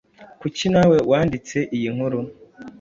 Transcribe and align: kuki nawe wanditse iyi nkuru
kuki 0.41 0.65
nawe 0.73 0.97
wanditse 1.09 1.57
iyi 1.75 1.89
nkuru 1.95 2.19